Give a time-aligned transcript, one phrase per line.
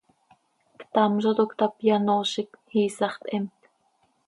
[0.79, 2.49] Ctam zo toc cötap, yanoozic,
[2.87, 3.59] iisax theemt.